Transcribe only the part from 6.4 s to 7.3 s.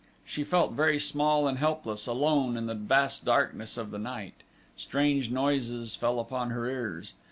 her ears.